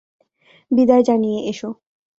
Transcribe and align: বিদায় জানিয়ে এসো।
বিদায় 0.71 1.03
জানিয়ে 1.03 1.39
এসো। 1.49 1.69